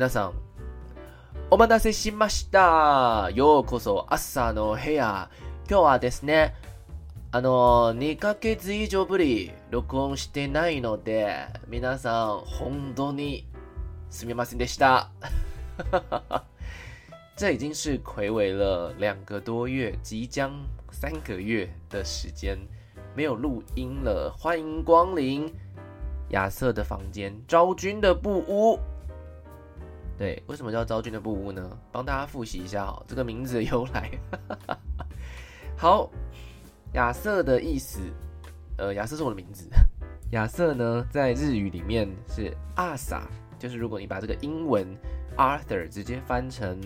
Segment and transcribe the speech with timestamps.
[0.00, 0.32] 皆さん、
[1.50, 3.30] お待たせしました。
[3.34, 5.28] ようこそ朝の部屋。
[5.68, 6.54] 今日はですね、
[7.32, 11.36] あの、2ヶ月以上ぶり录音してないので、
[11.68, 13.46] 皆さん、本当に
[14.08, 15.10] すみませんでした。
[17.36, 20.50] 这已经是睽违了两个多月，即将
[20.90, 22.58] 三个月的时间
[23.14, 24.34] 没有录音了。
[24.34, 25.54] 欢迎光临
[26.30, 28.80] 亚瑟的房间，昭君的布屋。
[30.20, 31.78] 对，为什么叫昭君的布屋呢？
[31.90, 34.10] 帮大家复习一下哈，这个名字的由来。
[35.78, 36.10] 好，
[36.92, 38.00] 亚瑟的意思，
[38.76, 39.66] 呃，亚瑟是我的名字。
[40.32, 43.26] 亚瑟呢，在日语里面是阿萨，
[43.58, 44.94] 就是如果你把这个英文
[45.38, 46.78] Arthur 直接翻成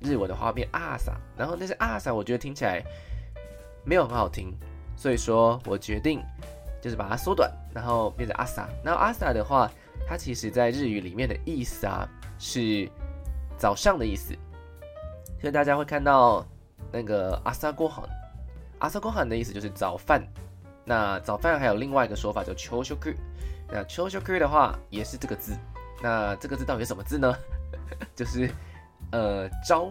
[0.00, 2.82] 日文的话变阿萨，然后但是阿萨我觉得听起来
[3.84, 4.52] 没有很好听，
[4.96, 6.20] 所以说我决定
[6.82, 8.68] 就是把它缩短，然后变成阿萨。
[8.84, 9.70] 然后阿萨的话，
[10.06, 12.88] 它其实在日语里面的意思啊是
[13.56, 14.34] 早上的意思，
[15.40, 16.46] 所以大家会看到
[16.92, 18.08] 那个阿萨ご饭，
[18.78, 20.22] 阿萨ご饭的意思就是早饭。
[20.84, 23.12] 那早饭还有另外一个说法叫秋秋克，
[23.68, 25.56] 那秋秋克的话也是这个字，
[26.02, 27.34] 那这个字到底是什么字呢？
[28.14, 28.50] 就是。
[29.12, 29.90] 呃，朝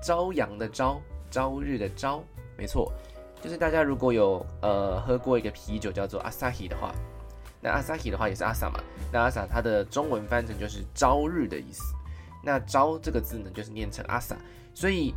[0.00, 2.22] 朝阳的朝，朝日的朝，
[2.56, 2.92] 没错，
[3.42, 6.94] 就是大家如果有呃喝过一个啤酒叫做阿萨希的话，
[7.60, 8.80] 那阿萨希的话也是阿萨嘛，
[9.12, 11.82] 那阿萨它的中文翻成就是朝日的意思，
[12.44, 14.36] 那朝这个字呢就是念成阿萨，
[14.74, 15.14] 所以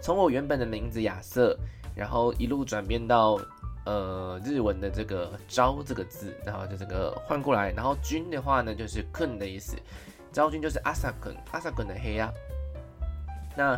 [0.00, 1.58] 从我原本的名字亚瑟，
[1.94, 3.38] 然后一路转变到
[3.84, 9.76] 呃日文的这个朝这个字，然后就这个换过来，然后君的话呢就是困的意思。
[10.32, 12.32] 昭君就是阿萨坤，阿萨坤的黑呀。
[13.56, 13.76] 那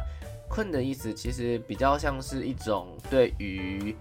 [0.48, 3.96] 困的意思其实比较像是一种对于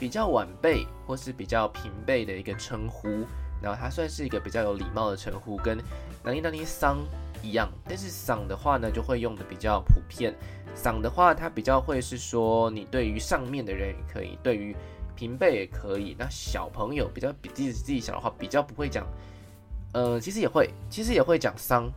[0.00, 3.06] 比较晚辈或是比较平辈的一个称呼，
[3.62, 5.76] 然后它算是一个比较有礼貌的称呼，跟
[6.24, 6.96] 那尼那尼桑
[7.42, 7.70] 一样。
[7.84, 10.34] 但是桑的话呢，就会用的比较普遍。
[10.74, 14.74] 桑的话，它比较会是说你对于上面的人也可以，对于
[15.14, 16.16] 平辈也可以。
[16.18, 19.06] 那小朋友比较比自己自己小的话，比较不会讲。
[19.92, 21.90] 呃，其实也会，其实也会讲桑，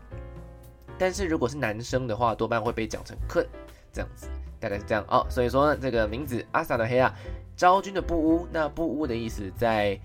[0.98, 3.48] 但是如果是男生的话，多半会被讲成困，
[3.94, 4.28] 这样子，
[4.60, 5.26] 大概是这样哦。
[5.30, 7.14] 所以说这个名字阿萨的黑啊，
[7.56, 10.00] 昭君的布屋，那布屋的意思在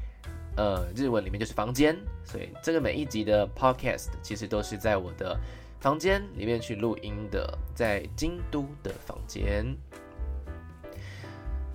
[0.56, 5.38] 呃日文里面就是房间，所以这个每一集的 podcast 其实都是在我的
[5.80, 9.76] 房间里面去录音的，在京都的房间，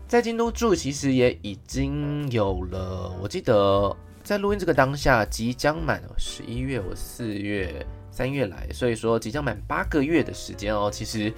[0.07, 3.95] 在京都住其实也已经有了，我记得。
[4.23, 10.89] 在录音这个当下，即将满十一月，我四月、三月来，所以说即将满八个月的时间哦。
[10.89, 11.29] 其实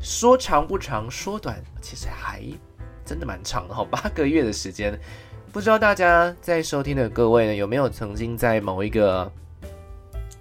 [0.00, 2.42] 说长不长，说短其实还
[3.12, 3.86] 真的蛮长的哈。
[3.90, 4.98] 八个月的时间，
[5.52, 9.30] 不知道大家在收听的各位呢，有没有曾经在某一个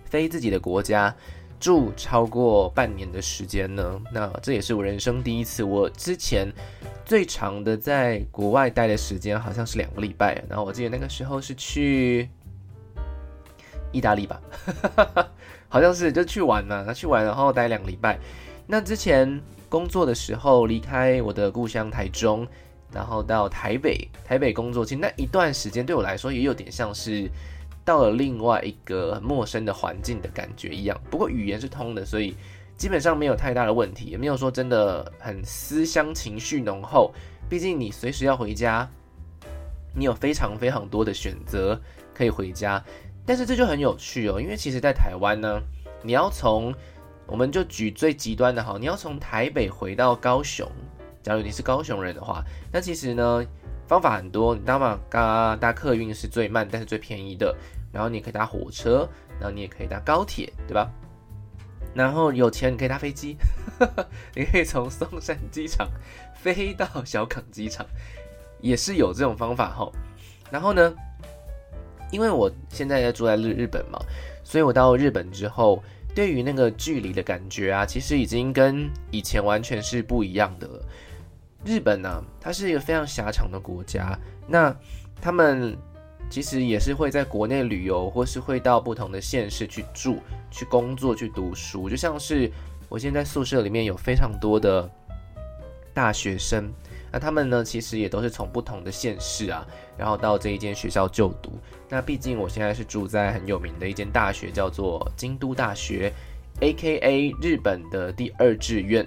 [0.06, 1.14] 非自己的国家
[1.60, 4.02] 住超过半年的时间呢？
[4.14, 5.64] 那这也是我人生第一次。
[5.64, 6.48] 我之前。
[7.04, 12.30] 最长的在国外待的时间好像是两个礼拜，然后我记得那个时候是去
[13.92, 14.40] 意大利吧，
[15.68, 18.18] 好像是就去玩嘛，去玩然后待两个礼拜。
[18.72, 22.48] 那之前工作的时候离开我的故乡台中，
[22.94, 27.30] 然后到台北，台北工作，其实那一段时间对我来说也有点像是
[27.84, 30.98] 到了另外一个很陌生的环境的感觉一样。
[31.10, 32.34] 不过语言是通的，所以。
[32.78, 37.14] 基本上没有太大的问题，也没有说真的很思乡情绪浓厚。
[37.48, 38.90] 毕竟你随时要回家，
[39.94, 41.80] 你有非常非常多的选择
[42.12, 42.84] 可以回家。
[43.24, 45.62] 但是这就很有趣哦，因为其实，在台湾呢，
[46.02, 46.74] 你要从，
[47.28, 50.70] 我们就举最极端的哈，你要从台北回到高雄，
[51.24, 53.46] 假如你是高雄人的话，那其实呢，
[53.88, 54.54] 方法很多。
[54.56, 57.56] 你搭嘛，搭搭客运是最慢，但是最便宜的。
[57.94, 60.90] 然后你可以搭火车，然后你也可以搭高铁，对吧？
[61.94, 63.36] 然后有钱你可以搭飞机，
[64.34, 65.90] 你可以从松山机场
[66.34, 67.86] 飞到小港机场，
[68.62, 69.92] 也是有这种方法哈。
[70.50, 70.94] 然后呢，
[72.12, 74.00] 因为我现在在住在日日本嘛，
[74.42, 75.84] 所以我到日本之后，
[76.14, 80.86] 对于那个距离的感觉啊，其实已经跟以前完全是不一样的了。
[81.66, 84.18] 日本呢、它是一个非常狭长的国家，
[84.48, 84.76] 那
[85.22, 85.78] 他们。
[86.30, 90.18] 其实也是会在国内旅游，或是会到不同的县市去住、
[90.50, 91.90] 去工作、去读书。
[91.90, 92.50] 就像是
[92.88, 94.90] 我现在宿舍里面有非常多的
[95.94, 96.72] 大学生，
[97.12, 99.66] 那他们呢，其实也都是从不同的县市啊，
[99.98, 101.52] 然后到这一间学校就读。
[101.90, 106.14] 那毕竟我现在是住在很有名的一间大学，叫做京都大学
[106.62, 109.06] ，AKA 日本的第二志愿。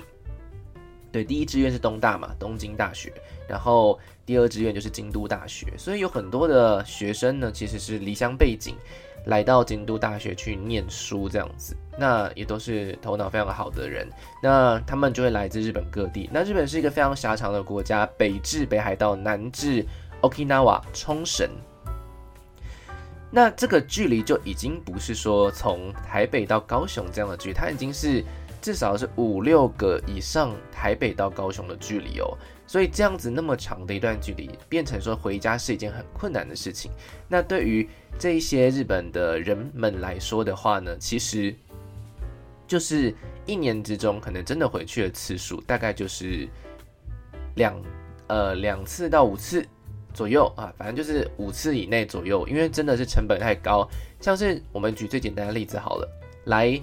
[1.11, 3.13] 对，第一志愿是东大嘛，东京大学，
[3.49, 8.75] 然后第二志愿就是京都大学，所以有很多的学生呢，其实是离乡背井
[9.27, 14.07] 来到京都大学去念书这样子，那也都是头脑非常好的人。
[14.43, 16.29] 那他们就会来自日本各地。
[16.33, 19.85] 那日本是一个非常狭长的国家，北至北海道，南至
[20.21, 21.49] Okinawa 冲绳。
[23.31, 28.23] 那这个距离就已经不是说从台北到高雄这样的距离，它已经是
[28.63, 32.39] 至少是五六个以上台北到高雄的距离哦。
[32.67, 36.91] 所以这样子那么长的一段距离，变成说回家是一件很困难的事情。
[37.29, 37.89] 那对于
[38.19, 41.55] 这一些日本的人们来说的话呢，其实
[42.67, 43.15] 就是
[43.47, 46.49] 一年之中可能真的回去的次数大概就是
[47.57, 47.81] 两
[48.27, 49.67] 呃两次到五次。
[50.15, 53.85] 左右啊，反正就是五次以内左右，因为真的是成本太高。
[54.21, 56.09] 像是我们举最简单的例子好了，
[56.45, 56.81] 来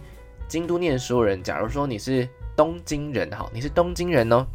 [0.50, 2.28] 京都念书人，假如说你是
[2.58, 4.46] 东京人，好，你是东京人哦，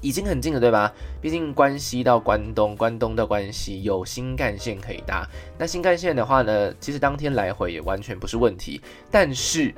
[0.00, 0.92] 已经很近了，对吧？
[1.20, 5.28] 毕竟关西到关东，关东到关西有新干线可以搭。
[5.58, 8.80] 那新干线的话呢，其实当天来回也完全不是问题，
[9.10, 9.74] 但是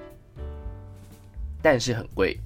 [1.60, 2.36] 但是很贵。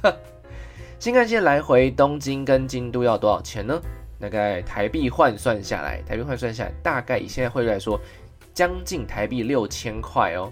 [0.98, 3.80] 新干线来回东京跟京都要多少钱呢？
[4.20, 8.00] 大概台币换算下来，台币换算下来，大概以现在汇率来说，
[8.54, 10.50] 将近台币六千块哦，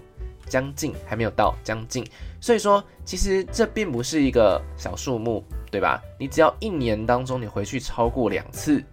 [0.53, 2.05] 将近还没有到，将近。
[2.39, 5.99] 所以说，其实这并不是一个小数目，对吧？
[6.19, 8.83] 你只要一年当中你回去超过两次，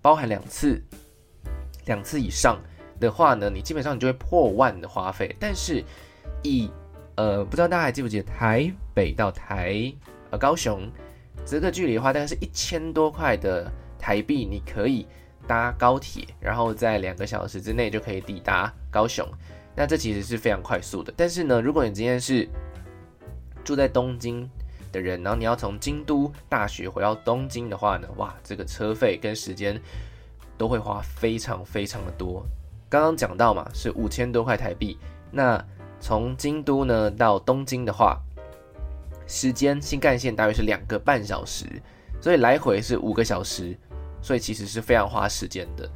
[0.00, 0.80] 包含两次，
[1.86, 2.56] 两次以上
[3.00, 5.34] 的话呢，你基本上你就会破万的花费。
[5.40, 5.82] 但是
[6.44, 6.70] 以
[7.16, 9.92] 呃，不知道大家还记不记得台北到台
[10.30, 10.88] 呃高雄
[11.44, 13.68] 这个距离的话，大概是一千多块的。
[14.02, 15.06] 台币，你可以
[15.46, 19.28] 搭高铁，然后在两个小时之内就可以抵达高雄。
[19.80, 21.10] 那这其实是非常快速的。
[21.16, 22.46] 但是呢，如果你今天是
[23.64, 24.46] 住在东京
[24.92, 29.80] 的人，然后你要从京都大学回到东京的话呢，哇，这个车费跟时间
[30.58, 32.44] 都会花非常非常的多。
[32.90, 34.98] 刚刚讲到嘛，是五千多块台币。
[35.30, 35.64] 那
[35.98, 38.20] 从京都呢到东京的话，
[39.26, 41.64] 时间新干线大约是两个半小时，
[42.20, 43.74] 所以来回是五个小时。
[44.22, 45.90] 所以其实是非常花时间的。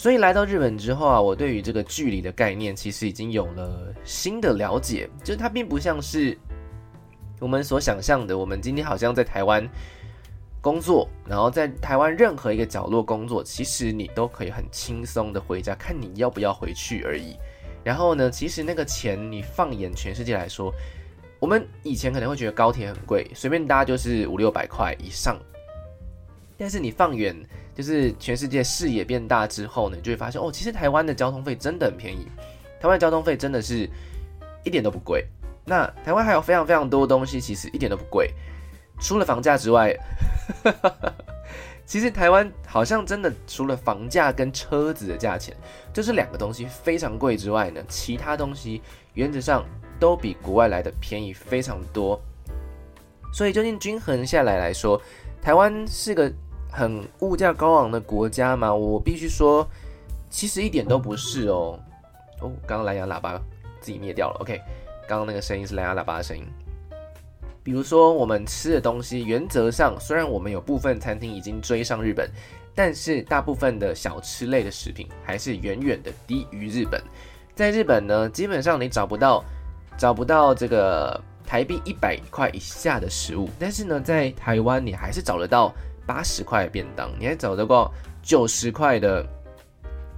[0.00, 6.38] 所以来到日本之后啊，我对于这个距离的概念其实已经有了新的了解，就是它并不像是
[7.38, 9.68] 我们所想象的，我们今天好像在台湾
[10.62, 17.36] 工作，然后在台湾任何一个角落工作，其实你都可以很轻松的回家，看你要不要回去而已。
[17.84, 20.72] 然后呢，其实那个钱你放眼全世界来说，
[21.38, 25.38] 我们以前可能会觉得高铁很贵，随便搭就是五六百块以上。
[26.56, 27.34] 但是你放远，
[27.80, 32.26] 就是全世界视野变大之后呢，你就会发现哦，其实台湾的交通费真的很便宜，
[32.78, 33.88] 台湾交通费真的是
[34.62, 35.26] 一点都不贵。
[35.64, 38.34] 那台湾还有非常非常多东西，其实一点都不贵，
[39.00, 39.96] 除了房价之外，
[41.86, 45.56] 其实台湾好像真的除了房价跟车子的价钱，
[45.90, 48.82] 就是两个东西非常贵之外呢，其他东西
[49.14, 49.64] 原则上
[49.98, 52.20] 都比国外来的便宜非常多。
[53.32, 55.00] 所以究竟均衡下来来说，
[55.40, 56.30] 台湾是个。
[56.70, 59.66] 很物价高昂的国家嘛，我必须说，
[60.28, 61.78] 其实一点都不是哦。
[62.40, 63.40] 哦，刚刚蓝牙喇叭
[63.80, 64.38] 自己灭掉了。
[64.40, 64.60] OK，
[65.08, 66.44] 刚刚那个声音是蓝牙喇叭的声音。
[67.62, 72.30] 比如说，我们吃的东西，原则上虽然我们有部分餐厅已经追上日本，
[72.74, 77.02] 但是大部分的小吃类的食品还是远远的低于日本。
[77.54, 79.44] 在日本呢，基本上你找不到
[79.98, 85.74] 找不到这个台币一百块以下的食物，但是呢，在台湾你还是找得到。
[86.10, 87.88] 八十块便当，你还找得过
[88.20, 89.24] 九十块的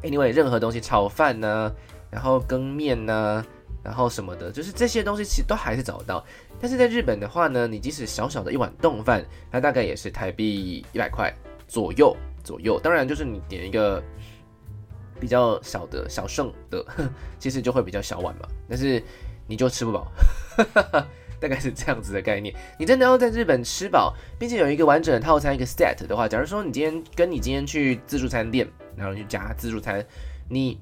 [0.03, 1.71] ？Anyway，任何东西炒饭呢、
[2.11, 3.45] 然后羹面呢、
[3.85, 6.25] 然后什么的，就是这些东西其实都还是找得到。
[6.59, 11.31] 但是在日本的话呢，你即使小小的一碗冻饭，它大概也是台币一百块
[11.69, 12.81] 左右左右。
[12.81, 14.03] 当然，就是你点一个
[15.21, 16.83] 比较小的小盛的，
[17.39, 19.03] 其实就会比较小碗嘛，但是
[19.47, 20.11] 你就吃不饱。
[21.43, 22.55] 大概是这样子的概念。
[22.79, 30.05] 你真的要在日本吃饱，并且有一个完整的套餐，一个 set 的话，假如说你今天跟你今天去自助餐店，然后去夹自助餐，
[30.49, 30.79] 你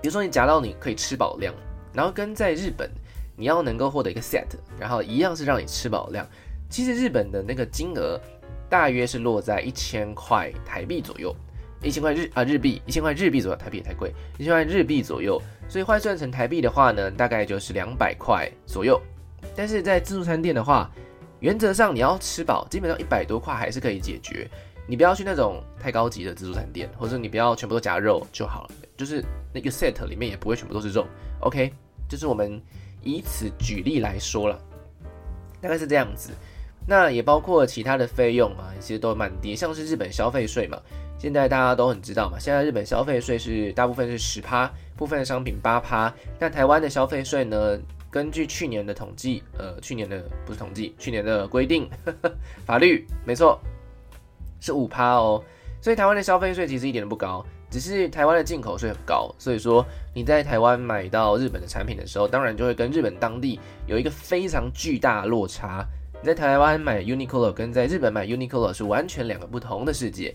[0.00, 1.54] 比如说你夹到你可以吃饱量，
[1.92, 2.90] 然后跟在日本
[3.36, 4.46] 你要能够获得一个 set，
[4.78, 6.26] 然后一样是让你吃饱量。
[6.70, 8.18] 其实日本的那个金额
[8.68, 11.34] 大约是落在一千块台币左右，
[11.82, 18.98] 一千块日啊日币，一千块日币左右，台币也太贵，一千块日币左右，所以换算成台币的话呢，大概就是两百块左右。
[19.56, 20.90] 但是在自助餐店的话，
[21.40, 24.48] 原则上你要吃饱，基本上一百多块还是可以解决。
[24.86, 31.06] 你不要去那种太高级的自助餐店，或者你不要全部都夹肉就好了，就是那个 set 里面也不会全部都是肉。
[31.40, 31.72] OK，
[32.08, 32.60] 就是我们
[33.02, 34.58] 以此举例来说了，
[35.60, 36.30] 大概是这样子。
[36.88, 40.76] 那也包括其他的费用啊，其实都蛮低，像是日本消费税嘛，
[41.18, 46.12] 现在大家都很知道嘛，现在日本消费税是大部分是十趴，部分商品八趴。
[46.38, 47.78] 那台湾的消费税呢，
[48.10, 52.32] 根据去年的统计，呃，去年的不是统计，去年的规定呵呵，
[52.66, 53.60] 法律没错，
[54.60, 55.42] 是五趴哦。
[55.80, 59.34] 所以台湾的消费税其实一点都不高，只是台湾的进口税很高。
[59.38, 65.86] 所以说你在台湾买到日本的产品的时候，当然就会跟日本当地有一个非常巨大落差。
[66.20, 70.34] 你在台湾买 Uniqlo 跟在日本买 Uniqlo 是完全两个不同的世界。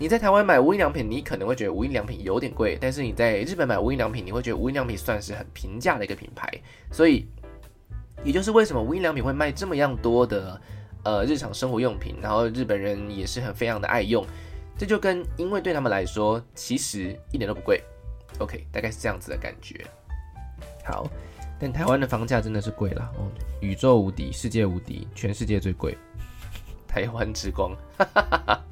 [0.00, 6.50] 你在台湾买无印良品，你可能会觉得无印良品有点贵，但是你在日本买无印良品，你会觉得无印良品算是很平价的一个品牌。
[6.90, 7.28] 所以，
[8.24, 10.58] 也就是为什么无印良品会卖这么样多的
[11.04, 14.26] 呃日常生活用品，然后日本人也是很非常的爱用。
[14.78, 17.82] 这就跟因为对他们来说，其实一点都不贵。
[18.38, 19.84] OK，大概是这样子的感觉。
[20.82, 21.06] 好，
[21.58, 23.28] 但台湾的房价真的是贵了哦，
[23.60, 25.94] 宇宙无敌，世界无敌，全世界最贵。
[26.88, 28.64] 台湾之光，哈哈哈哈。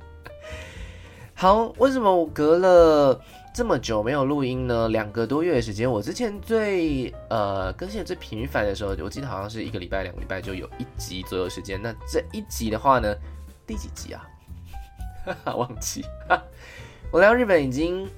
[1.41, 3.23] 好，为什么我隔了
[3.55, 4.89] 这么久没有录音呢？
[4.89, 11.81] 两个多月的时间，我之前最呃更新的最频繁的时候，我记得好像是一个礼拜、两个礼拜就有一集左右时间。
[11.81, 13.15] 那这一集的话呢，
[13.65, 14.27] 第几集啊？
[15.25, 16.05] 哈 哈忘记，
[17.13, 18.11] 我来日本已经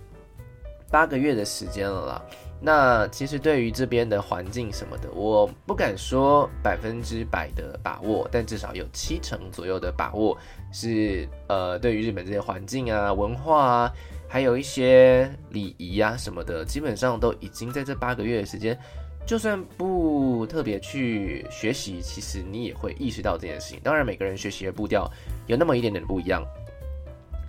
[0.90, 2.22] 八个月的时间了啦。
[2.62, 10.36] 那其实对于这边的环境什么的，我不敢说百分之百的把握，但至少有七成左右的把握
[10.70, 13.92] 是呃，对于日本这些环境啊、文化啊，
[14.28, 18.78] 还有一些礼仪啊什么的，基本上都已经在这八个月的时间，
[19.24, 23.80] 就算不特别去学习，其实你也会意识到这件事情。
[23.82, 25.10] 当然，每个人学习的步调
[25.46, 26.44] 有那么一点点不一样。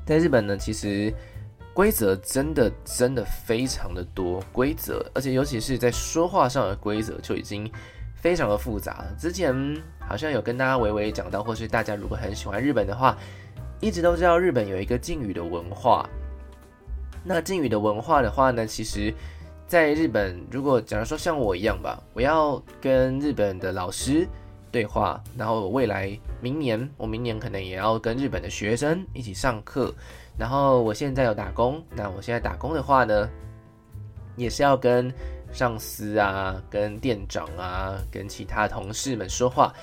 [0.06, 1.14] 在日本呢，其实
[1.74, 7.72] 规则真的真的非常的多规则，而且尤其是在说话上的规则就已经
[8.16, 9.06] 非常的复杂。
[9.18, 9.56] 之前
[10.00, 13.18] 好像有跟大家微微讲到，或是大家如果很喜欢日本的话，
[13.80, 16.10] 一直都知道日本有一个敬语的文化。
[17.24, 19.14] 那敬语的文化的话呢，其实
[19.66, 24.28] 在日本，如果假如说像我一样吧，我要跟日本的老师。
[24.72, 29.94] 对话，然后未来明年，我明年可能也要跟日本的学生一起上课。
[30.38, 33.30] 然后我现在有打工，那我现在打工的话呢，
[34.36, 35.14] 也是要跟
[35.52, 39.74] 上司啊、跟店长啊、跟其他同事们说话。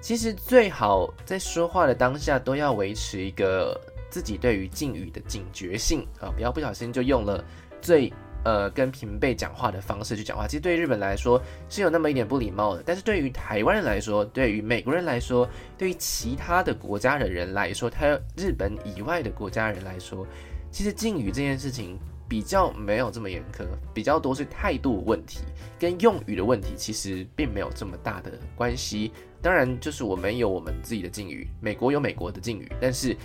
[0.00, 7.44] 其实最好在说话的当下都要维持一个自己对于敬语的警觉性啊，不要不小心就用了
[7.80, 8.12] 最。
[8.46, 12.82] 呃，跟平辈讲话的方式去讲话，其实对日本来说是有那么一点不礼貌的。
[12.86, 20.24] 但是对于台湾人来说，对于美国人来说，对于其他的国家的人来说，他日本以外的国家人来说，
[20.70, 21.98] 其实敬语这件事情
[22.28, 25.40] 比较没有这么严苛，比较多是态度问题
[25.76, 29.10] 跟用语的问题，其实并没有这么大的关系。
[29.42, 33.16] 当然，就是我们有我们自己的敬语，美国有美国的敬语，但是。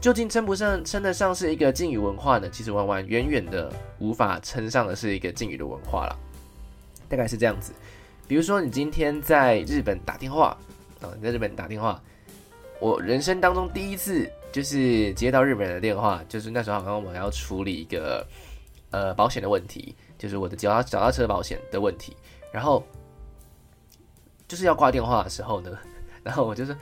[0.00, 2.48] 究竟称不上称得上是一个敬语文化呢？
[2.48, 6.18] 其实完完远远的无法称上的是一个敬语的文化了。
[7.08, 7.72] 大概是这样子。
[8.26, 10.56] 比如说，你今天在日本打电话
[11.02, 12.00] 啊，你在日本打电话，
[12.78, 18.26] 我人生当中第一次就是接到日本人的电话，就是那时候好像我要处理一个
[18.90, 22.16] 呃保险的问题，就是我的脚踏脚踏车保险的问题，
[22.52, 22.82] 然后
[24.46, 25.76] 就是要挂电话的时候呢，
[26.22, 26.76] 然后我就是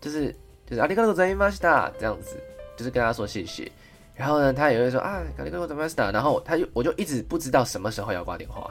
[0.00, 0.34] 就是
[0.69, 2.37] 就是阿里嘎多ございました这样子。
[2.77, 3.71] 就是跟他说谢谢，
[4.15, 6.11] 然后呢，他也会说啊，卡里哥怎么样？
[6.11, 8.69] 然后他就我就一直不知道什么时候要挂电话，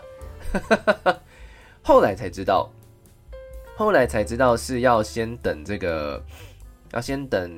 [1.83, 2.69] 后来才知道，
[3.79, 6.23] 后来才知道是要先等这个，
[6.93, 7.51] 要先等，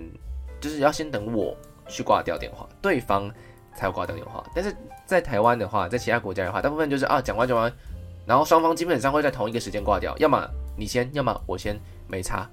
[0.60, 1.52] 就是要先等我
[1.88, 3.28] 去挂掉电话，对方
[3.74, 4.48] 才要挂掉电话。
[4.54, 4.72] 但是
[5.04, 7.72] 在台湾的话，在其他国家的话，大部分就是啊，讲完讲完，
[8.25, 10.47] 然后双方基本上会在同一个时间挂掉，要么
[10.77, 12.49] 你先，要么我先，没差，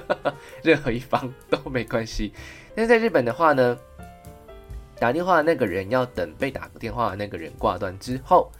[0.62, 2.32] 任何一方都没关系。
[2.74, 3.78] 但是在日本的话呢，
[4.98, 8.50] 打电话的那个人要等被打个电话的那个人挂断之后，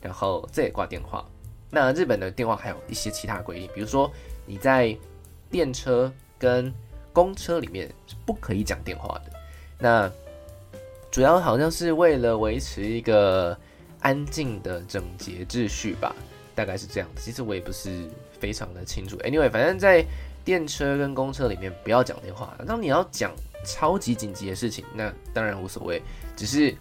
[0.00, 1.24] 然后再挂电话。
[1.70, 4.10] 那日本的电话还有一些其他规定，比如说
[4.46, 4.96] 你在
[5.50, 6.72] 电车跟
[7.12, 9.32] 公车里面是不可以讲电话的。
[9.78, 10.10] 那
[11.10, 13.58] 主要好像是为了维持一个
[14.00, 16.14] 安静的整洁秩序吧，
[16.54, 17.08] 大概是这样。
[17.16, 19.16] 其实我也不是非常的清楚。
[19.18, 20.04] Anyway，反正在
[20.44, 22.56] 电车跟公车里面不要讲电话。
[22.66, 23.32] 当你要讲
[23.64, 26.02] 超级紧急的事情，那当然无所谓，
[26.36, 26.74] 只是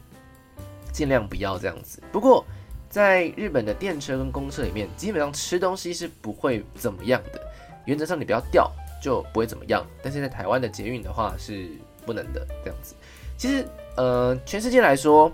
[0.92, 2.02] 尽量不要这样子。
[2.12, 2.46] 不过，
[2.90, 7.42] 在日本的电车跟公车里面，基本上吃东西是不会怎么样的。
[7.86, 8.72] 原则上，你不要掉
[9.02, 9.86] 就不会怎么样。
[10.02, 11.70] 但是在台湾的捷运的话是
[12.06, 12.96] 不能的，这样子。
[13.38, 15.32] 其实，呃，全世界来说，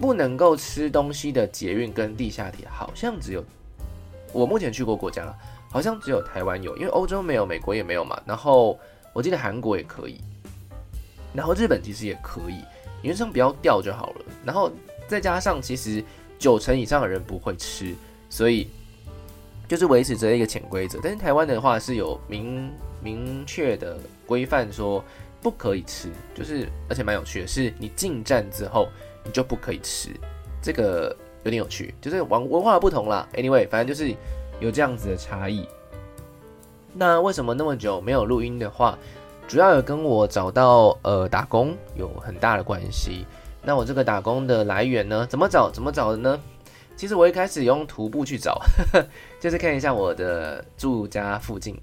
[0.00, 3.44] 不能够吃东西的捷运跟地下铁，好像只有
[4.32, 5.36] 我目前去过国家，
[5.70, 8.20] 好像只有台湾有，因为欧洲没有，美国也没有嘛。
[8.24, 8.78] 然后
[9.12, 10.18] 我记得韩国也可以，
[11.34, 12.64] 然后日本其实也可以，
[13.02, 14.24] 原则上不要掉就好了。
[14.42, 14.72] 然后
[15.06, 16.02] 再加上其实
[16.38, 17.94] 九成以上的人不会吃，
[18.30, 18.68] 所以
[19.68, 20.98] 就是维持着一个潜规则。
[21.02, 25.04] 但是台湾的话是有明明确的规范说
[25.42, 28.88] 不可以吃，就是而且蛮有趣的是，你进站之后
[29.24, 30.10] 你就不可以吃，
[30.62, 33.28] 这个有点有趣，就是文文化不同啦。
[33.34, 34.14] Anyway，反正就是。
[34.60, 35.66] 有这样子的差异，
[36.92, 38.98] 那为什么那么久没有录音的话，
[39.48, 43.24] 主要有跟我找到呃打工有很大的关系。
[43.62, 45.70] 那我这个打工的来源呢，怎么找？
[45.70, 46.38] 怎么找的呢？
[46.94, 48.60] 其实我一开始用徒步去找，
[49.40, 51.74] 就是看一下我的住家附近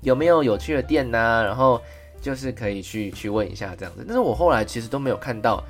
[0.00, 1.78] 有没有有趣的店呐、然后
[2.22, 4.02] 就是可以去去问一下这样子。
[4.08, 5.62] 但是我后来其实都没有看到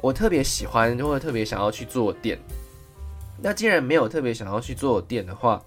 [0.00, 2.38] 我特别喜欢或者特别想要去做店。
[3.42, 5.62] 那既然没有特别想要去做店的话，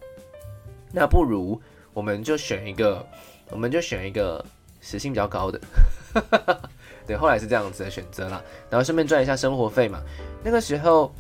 [0.92, 1.60] 那不如
[1.94, 3.06] 我们就选一个，
[3.50, 4.44] 我们就选一个
[4.80, 5.60] 时薪比较高的。
[7.06, 10.02] 对，后来是这样子的选择啦，然后顺便赚一下生活费嘛。
[10.44, 11.12] 那个时候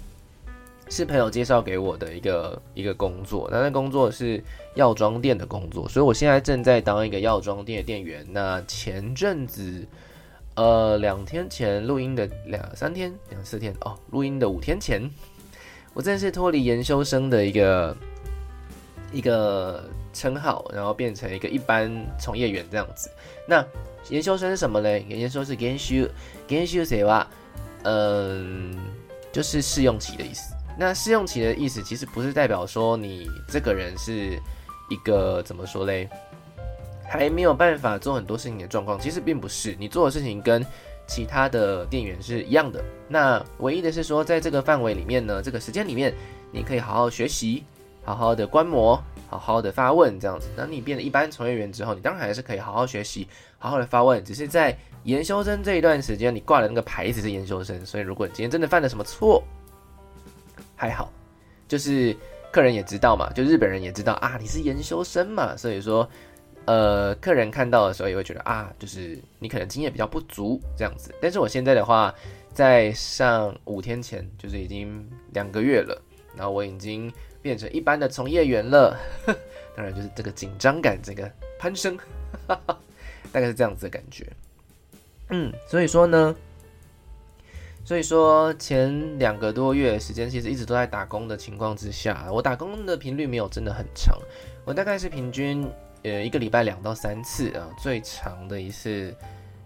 [0.89, 4.41] 是朋友介绍给我的一个一个工作，那那工作是
[4.75, 8.25] 药妆店的工作，所以我现在正在当一个药妆店的店员。
[8.29, 9.85] 那前阵子，
[10.55, 15.09] 呃，两天前录音的两三天两四天哦，录音的五天前。
[15.93, 17.97] 我正式脱离研修生的一个
[19.11, 19.83] 一个
[20.13, 23.09] 称号，然后变成一个一般从业员这样子。
[23.47, 23.65] 那
[24.09, 24.99] 研修生是什么呢？
[24.99, 26.07] 研究生是研修
[26.47, 27.27] 研修谁哇？
[27.83, 28.75] 嗯，
[29.31, 30.53] 就是试用期的意思。
[30.77, 34.39] 那试用期的意思其实不是代表说你这个人是
[34.89, 36.09] 一个怎么说嘞，
[37.13, 38.99] 还没有办法做很多事情的状况。
[38.99, 40.65] 其实并不是，你做的事情跟
[41.05, 46.11] 其他的店员是一样的，那唯一的是说，在这个范围里面呢，这个时间里面，
[46.51, 47.65] 你可以好好学习，
[48.03, 50.47] 好好的观摩，好好的发问，这样子。
[50.57, 53.27] 当你变得一般从业员之后，你当然还是可以好好学习，
[53.59, 54.25] 好好的发问。
[54.25, 59.43] 只是在研修生这一段时间，你挂的那个牌子是研修生，所以如果你今天真的犯了什么错，
[60.75, 61.11] 还好，
[61.67, 62.17] 就是
[62.51, 66.09] 客人也知道嘛，就日本人也知道啊，你是研修生嘛，所以说。
[66.65, 71.13] 呃，客人看到的时候也会觉得啊，就是你可能经验比较不足这样子。
[71.21, 72.13] 但是我现在的话，
[72.53, 76.01] 在上五天前就是已经两个月了，
[76.37, 78.97] 然后我已经变成一般的从业员了。
[79.75, 81.97] 当然就是这个紧张感这个攀升，
[82.47, 84.25] 大概是这样子的感觉。
[85.29, 86.33] 嗯，所以说呢，
[87.83, 94.17] 所以说前两个多月时间其实一直都在打工的情况之下，我打工的频率没有真的很长，
[94.63, 95.67] 我大概是平均。
[96.03, 99.15] 呃，一个礼拜两到三次啊，最长的一次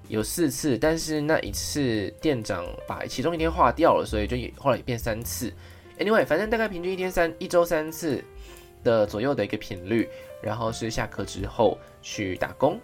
[0.08, 5.52] 有四次，但是那一次店长把其中一天划掉了，所以就也后来也变三次。
[6.00, 8.24] Anyway，反正大概平均一天三一周三次
[8.84, 10.08] 的左右的一个频率，
[10.42, 12.80] 然后是下课之后去打工，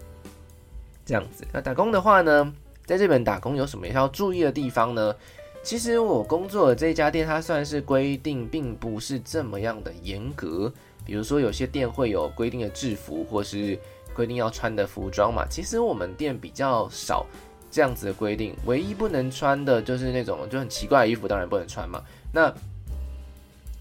[1.06, 1.46] 这样子。
[1.54, 2.52] 那打工的话呢，
[2.88, 5.16] 在日本打工有什么要注意的地方呢？
[5.62, 10.74] 其实我工作的这家店，它算是规定并不是这么样的严格。
[11.06, 13.78] 比如说，有些店会有规定的制服，或是
[14.14, 15.46] 规定要穿的服装嘛。
[15.50, 17.26] 其实我们店比较少
[17.70, 22.02] 这样子的规定，唯一不能穿的就是那种就很奇怪的衣服，当然不能穿嘛。
[22.32, 22.54] 那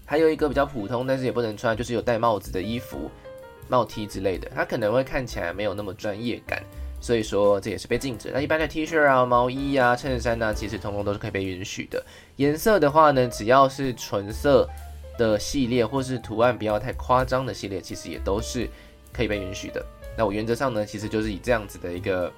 [0.05, 3.09] 还有一个比较普通，但是也不能穿，就是有戴帽子的衣服、
[3.69, 6.61] 帽 T 之类的，它可能会看起来没有那么专业感，
[6.99, 8.31] 所以说这也是被禁止。
[8.33, 12.03] 那一般的 T 恤啊、毛衣啊、衬衫啊，其实通通都是可以被允许的。
[12.35, 14.67] 颜色的话呢，只要是纯色。
[15.17, 18.69] 的系列或是图案不要太夸张的系列，其实也都是
[19.11, 19.85] 可以被允许的。
[20.17, 22.31] 那我原则上呢，其实就是以这样子的一个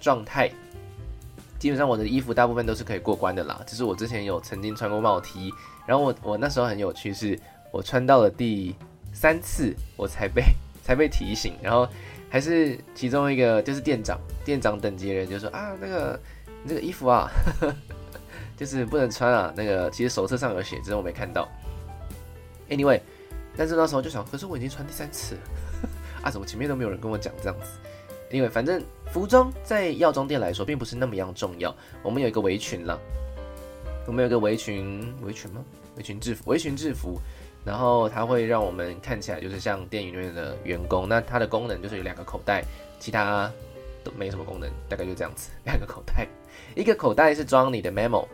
[0.00, 0.50] 状态，
[1.58, 3.60] 基本上我的衣服大部分都是可以过关的啦。
[3.66, 5.50] 就是我之前有曾经穿过帽 T，
[5.86, 7.38] 然后我 我那时候很有趣，是
[7.70, 8.74] 我穿到了第
[9.12, 10.42] 三次我才被
[10.84, 11.88] 才被提醒，然后
[12.28, 16.20] 还是其中一个就是店长店长等级的人就说啊，那个
[16.62, 17.74] 你这个衣服啊，呵 呵
[18.56, 19.52] 就是不能穿啊。
[19.56, 21.48] 那个其实手册上有写，只是我没看到。
[22.70, 23.00] Anyway，
[23.56, 25.40] 但是那时候就想，可是我已经穿第三次了，
[26.22, 27.68] 啊，怎么前面都没有人跟我讲这样子
[28.30, 31.74] 因为反正服装在药妆店来说并不是那么样重要。
[32.00, 32.96] 我们有一个围裙了，
[34.06, 35.64] 我们有个围裙，围裙吗？
[35.96, 37.20] 围裙制服，围裙制服，
[37.64, 41.08] 然后它会让我们看起来就是像电影院的员工。
[41.08, 42.64] 那它的功能就是有两个口袋，
[43.00, 43.50] 其他
[44.04, 45.50] 都没什么功能，大概就这样子。
[45.66, 46.28] 两个口袋，
[46.76, 48.24] 一个口袋是装你的 memo，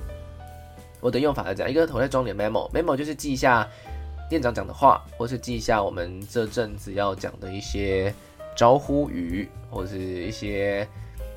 [1.01, 3.67] 我的用法是这样，一个口袋装你的 memo，memo 就是记一下。
[4.29, 8.13] 店长讲的话，或是记一下我们这阵子要讲的一些
[8.57, 10.87] 招呼语，或者是一些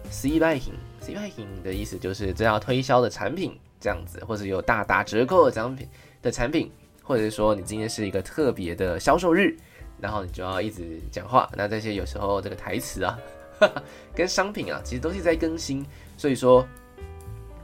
[0.09, 5.87] C 拜品，C 拜品的意思就是这要推销的产品这样子，或者有大打折扣的产品
[6.21, 6.71] 的产品，
[7.03, 9.55] 或者是说你今天是一个特别的销售日，
[9.99, 11.47] 然后你就要一直讲话。
[11.55, 13.19] 那这些有时候这个台词啊，
[14.15, 15.85] 跟商品啊，其实都是在更新，
[16.17, 16.67] 所以说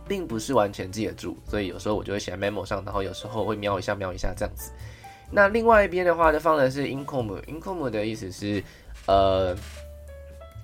[0.08, 1.36] 并不是完全记得住。
[1.50, 4.72] 所以有时候我就会写在 memo 上，然后有时候会瞄一下瞄一下这样子。
[5.32, 8.64] 那另外一边的话呢，放的是 income，income 的意思是
[9.08, 9.56] 呃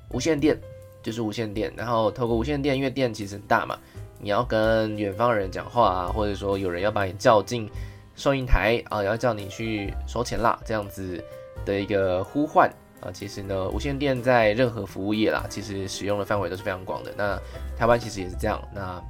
[0.09, 0.57] 无线电，
[1.01, 1.73] 就是无线电。
[1.75, 3.77] 然后透过无线电，因为电其实很大嘛。
[4.19, 7.67] 你要跟远方人讲话啊，或者说有人要把你叫进
[8.15, 11.23] 收银台啊，要叫你去收钱啦，这样子
[11.65, 12.71] 的一个呼唤
[13.01, 17.11] 啊，其实呢，无线电在任何服务业啦，其实使用的范围都是非常广的。
[17.17, 17.35] 那
[17.75, 19.01] 台湾其实也是这样，那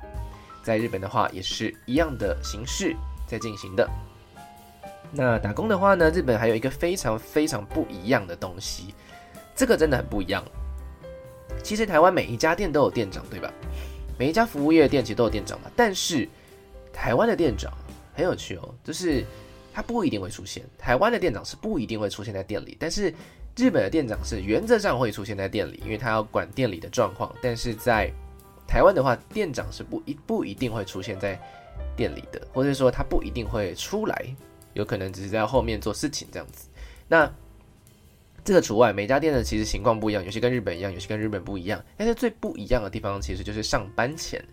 [0.64, 2.96] 在日本的话也是一样的形式
[3.28, 3.86] 在进行的。
[5.12, 8.94] 那打工的话呢，日本还有一个非常非常不一样的东西，
[9.56, 10.44] 这个真的很不一样。
[11.62, 13.52] 其实台湾每一家店都有店长，对吧？
[14.18, 16.28] 每一家服务业的店其实都有店长嘛，但是
[16.94, 17.74] 台湾的店长
[18.14, 19.26] 很有趣哦，就是
[19.74, 20.64] 他不一定会出现。
[20.78, 23.14] 台湾的店长是不一定会出现在店里，但是
[23.58, 27.34] 日本的店长是原则上会出现在店里，因为他要管店里的状况。
[27.42, 28.10] 但是在
[28.68, 31.40] 台湾的话，店长是不一不一定会出现在
[31.96, 34.36] 店里的，或者说他不一定会出来，
[34.74, 36.68] 有可能只是在后面做事情这样子。
[37.08, 37.32] 那
[38.44, 41.84] 这个除外，每家店的其实情况不一样，有些跟日本一样，有些跟日本不一样。
[41.96, 44.44] 但是最不一样的地方，其实就是上班前。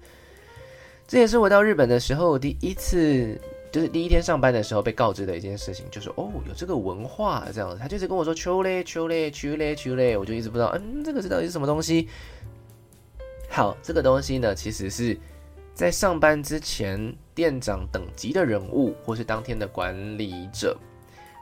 [1.06, 3.40] 这也是我到日本的时候第一次，
[3.72, 7.78] 就是第一天上班的时候被告知的一件事情，就是哦，有这个文化这样子。
[7.80, 12.08] 他就一直跟我说秋嘞秋嘞秋嘞秋嘞，我就一直不知道，嗯，这个是到底是什么东西。
[13.48, 15.18] 好，这个东西呢，其实是
[15.72, 20.76] 在上班之前，店长等级的人物，或是当天的管理者。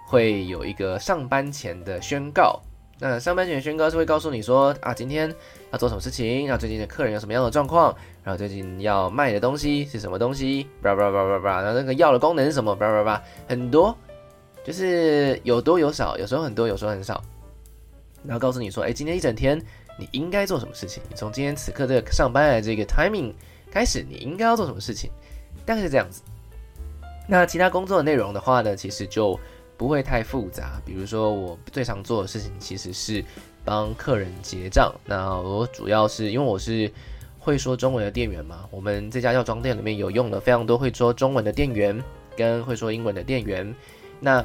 [0.07, 2.61] 会有一个上班前的宣告，
[2.99, 5.35] 那上班前的宣告是会告诉你说啊，今天
[5.73, 13.97] 要做什么事情，然后最近的客人有什么样的状况，然后最近要卖的东西是什么东西，叭叭叭叭叭，然后那个药的功能是什么，叭叭叭，很多，
[14.63, 17.25] 就是有多有少，有时候很多，有时候很少，
[18.23, 19.59] 然后告诉你说，哎，今天一整天
[19.99, 23.33] 你应该做什么事情，从今天此刻这个上班的这个 timing
[23.73, 25.11] 开始，你应该要做什么事情，
[25.67, 26.23] 大概是这样子。
[27.29, 29.39] 那其他工作的内容的话呢，其实就。
[29.79, 33.23] 不会太复杂，比如说我最常做的事情其实是
[33.63, 34.91] 帮客人结账。
[35.05, 36.91] 那我主要是因为我是
[37.39, 42.03] 会说中文的店员嘛，我们这家药妆店里面有用了非常多会说中文的店员
[42.35, 43.71] 跟会说英文的店员。
[44.19, 44.43] 那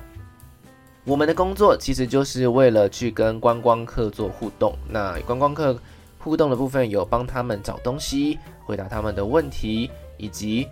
[1.06, 4.78] 我们的工作其实就是为了去跟观光客做互动。
[4.90, 5.80] 那观光客
[6.20, 10.68] 互动的部分有帮他们找东西、回答他们的问题，以及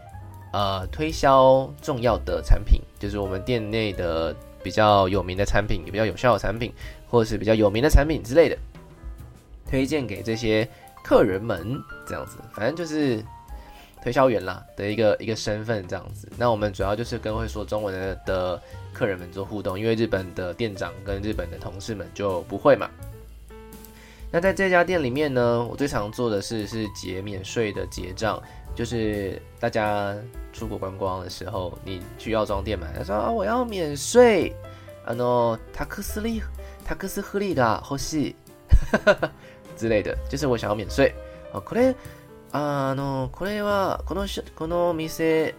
[0.51, 4.35] 呃推销重要的产品，就是我们店内的。
[4.62, 6.73] 比较有名的产品，也比较有效的产品，
[7.07, 8.57] 或者是比较有名的产品之类的，
[9.65, 10.67] 推荐给这些
[11.01, 13.23] 客人们，这样子，反正就是
[14.03, 16.29] 推销员啦的一个一个身份，这样子。
[16.35, 22.89] 那我们主要就是跟会说中文的的客人们做互动，因为日本的店长跟日本的同事们就不会嘛。
[24.29, 28.43] 那在这家店里面呢，我最常做的事是结免税的结账。
[28.74, 30.14] 就是大家
[30.53, 34.53] 出国观光的时候，你去药妆店买，他说啊，我要免税，
[35.05, 36.42] 啊喏，タクスリ、
[36.87, 38.37] タクスフリが欲しい
[39.77, 41.14] 之类的，就是我想要免税。
[41.53, 41.94] 啊，これ、
[42.53, 45.55] あの、これはこのこの店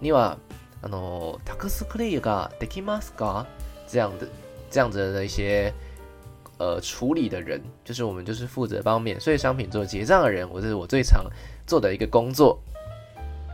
[0.00, 0.38] には
[0.82, 3.46] あのタクスフリができますか？
[3.86, 4.28] 这样的
[4.70, 5.72] 这样子的一些
[6.58, 11.24] 呃处理的人，就是我们就是负责帮免税商品做结账的人，我这是我最常。
[11.65, 12.59] 做的一个工作，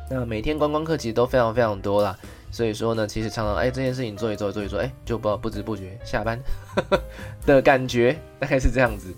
[0.09, 2.17] 那每天观光客其实都非常非常多啦，
[2.51, 6.39] 所以说呢，其实常常哎这件事情做一做做一做，哎就不不知不觉下班
[7.45, 9.13] 的感觉，大概是这样子。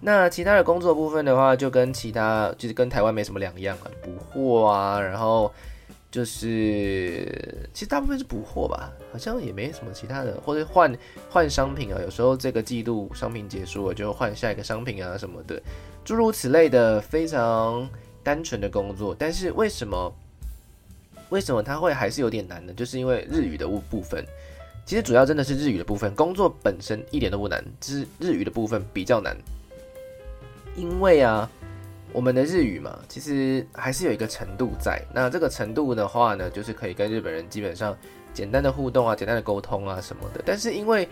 [0.00, 5.52] 那其他的工作部分的话，就跟其他就是跟台湾没什么两样啊，补货啊，然后
[6.10, 10.92] 就是其实大部分是补货吧，好像也没什么其他的，或者换
[11.30, 15.62] 换商品啊，有时候这个季度商品结束了就换下一个商品啊什么的。
[16.04, 17.88] 诸如此类的非常
[18.24, 20.12] 单纯的工作，但是为什么
[21.28, 22.72] 为什么它会还是有点难呢？
[22.72, 24.24] 就是因为日语的部部分，
[24.84, 29.36] 其实主要真的是日语的部分，工作本身一点都不难，只是日语的部分比较难。
[30.74, 31.48] 因为啊，
[32.12, 35.00] 我们的日语嘛，其实还是有一个程度在。
[35.14, 37.96] 那这个程度的话呢，就是可以跟日本人基本上
[38.32, 40.42] 简单的互动啊，简单的沟通啊什么的。
[40.44, 41.08] 但是因为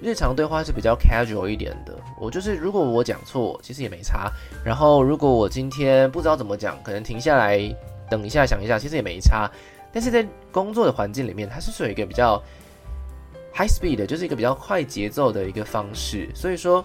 [0.00, 4.30] 日常对话是比较 casual 一点的，我就是如果我讲错，其实也没差。
[4.64, 7.58] 然后如果我今天不知道怎么讲，可能停下来
[8.08, 9.50] 等一下想一下，其实也没差。
[9.92, 12.42] 但是在工作的环境里面，它是属于一个比较
[13.54, 16.28] high speed 的，就是一个比较快节奏的一个方式。
[16.34, 16.84] 所以说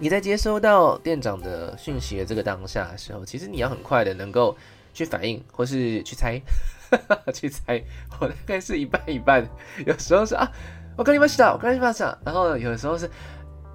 [0.00, 4.54] 你在接收到店长的讯息的这个当下的时候，其实你要很快的能够
[4.92, 6.40] 去反应或是去猜，
[7.32, 7.82] 去猜，
[8.20, 9.48] 我大概是一半一半。
[9.86, 10.50] 有时候是啊，
[10.96, 13.10] 我跟你们讲，我跟你们讲，然后有时候是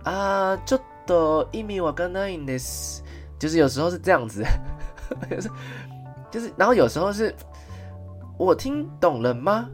[0.04, 3.02] 啊，ちょっと意味わかんないんです，
[3.40, 4.44] 就是有时候是这样子，
[5.30, 5.50] 就是
[6.30, 7.36] 就是，然后有时候是
[8.38, 9.68] 我听懂了吗？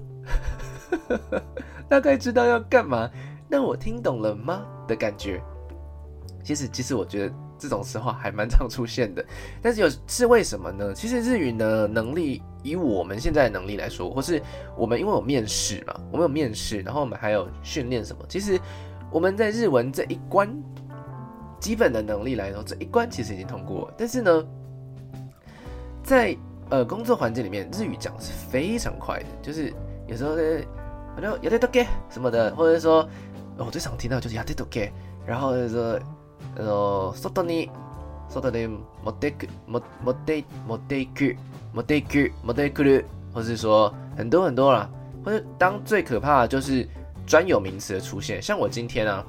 [1.90, 3.10] 大概知道要干嘛，
[3.50, 5.42] 那我听懂了吗的感觉？
[6.44, 7.34] 其实，其实我觉得。
[7.60, 9.26] 这种时候还蛮常出现的，
[9.64, 10.94] 但是有是为什么呢？
[10.94, 14.40] 其实日语的能力，以我们现在的能力来说，或是
[14.78, 18.60] 我们因为有面试嘛，我们有面试，然后我们还有训练什么，其实
[19.12, 20.48] 我们在日文这一关
[21.60, 23.92] 基本的能力来说，这一关其实已经通过。
[23.98, 24.46] 但是呢，
[26.04, 26.38] 在
[26.70, 29.74] 呃工作环境里面，日语讲是非常快的，就是
[30.06, 30.44] 有时候呢，
[31.16, 33.10] 反正やってとけ什么的，或者说
[33.58, 34.92] 我最常听到就是やってとけ，
[35.26, 36.00] 然后就是
[36.56, 37.14] 说。
[37.14, 37.70] 呃，外に
[38.30, 41.36] 外で持ってく、持持って持ってく、
[41.74, 44.90] 持ってく、持ってくる，或是说很多很多啦，
[45.24, 46.88] 或者当最可怕的就是
[47.26, 49.24] 专有名词的出现，像我今天啊，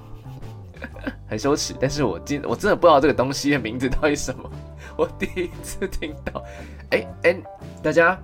[1.28, 4.50] 很羞耻，但是我今我真的不知道这个东西的名字到底什么，
[4.96, 6.42] 我第一次听到。
[6.90, 7.42] 哎、欸、哎、欸，
[7.82, 8.18] 大家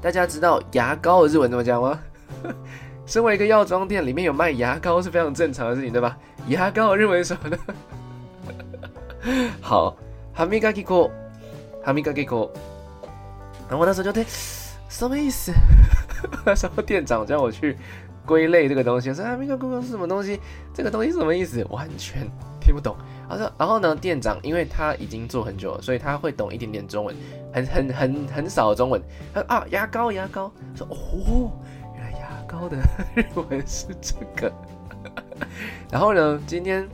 [0.00, 1.98] 大家知道牙膏的日文怎么讲吗？
[3.06, 6.16] 身为一个药妆店，里面有卖牙膏是非常正常的事情，对吧？
[6.48, 7.58] 牙膏的日文什么呢？
[9.60, 9.96] 好，
[10.34, 11.10] 歯磨き粉，
[11.84, 12.48] 歯磨き粉。
[13.68, 14.24] 然后我那时候就对，
[14.88, 15.52] 什么意思？
[16.44, 17.76] 那时候店长叫我去
[18.24, 20.40] 归类这个东西，我说歯磨き粉是什么东西？
[20.72, 21.64] 这个东西是什么意思？
[21.70, 22.26] 完全
[22.60, 22.96] 听不懂。
[23.28, 27.14] 他说，然后呢，店长因为他已经做很久了，所以他会懂一点点中文，
[27.52, 29.02] 很很很很少的中文。
[29.34, 30.50] 他说啊，牙膏，牙膏。
[30.74, 31.52] 说哦。
[32.48, 32.78] 高的
[33.14, 34.50] 日文是这个，
[35.91, 36.87] 然后呢，今天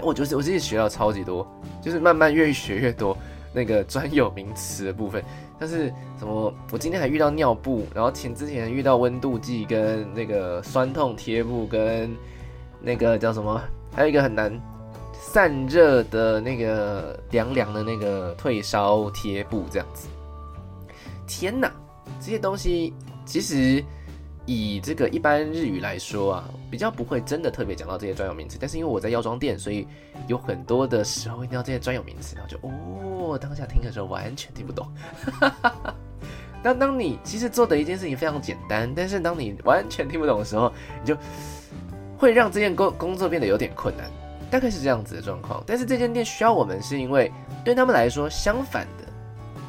[0.00, 1.46] 我就是我自己学到超级多，
[1.82, 3.16] 就是慢慢越学越多
[3.52, 5.22] 那个专有名词的部分。
[5.58, 12.10] 但是什么，我今天还遇到尿布，然后前之前遇到温度计跟那个酸痛贴布跟
[12.80, 13.60] 那个叫什么，
[13.94, 14.52] 还有一个很难
[15.12, 20.08] 散热的那个凉凉的那个退烧贴布这样子。
[21.26, 21.70] 天哪，
[22.18, 23.84] 这些东西其实。
[24.52, 28.58] 以这个一般日语来说啊，比较不会真的特别讲到这些专有名词。
[28.60, 29.86] 但是因为我在药妆店，所以
[30.26, 34.92] 有很多的时候会听到这些专有名词，然后就哦，当下听的时候完全听不懂。
[36.64, 41.16] 当当你其实做的一件事情非常简单，但是当你完全听不懂的时候，你就
[42.18, 44.10] 会让这件工工作变得有点困难，
[44.50, 45.62] 大概是这样子的状况。
[45.64, 47.30] 但是这间店需要我们，是因为
[47.64, 49.04] 对他们来说，相反的，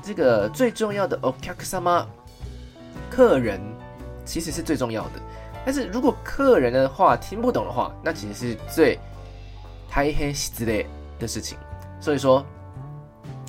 [0.02, 2.04] 这个最重要的お客様
[3.12, 3.62] 客人。
[4.24, 5.12] 其实是最重要的，
[5.66, 8.98] 但是如果客人的话听不懂的话，那其实是最
[9.90, 10.86] 太黑之类
[11.20, 11.58] 的事情。
[12.00, 12.46] 所以说，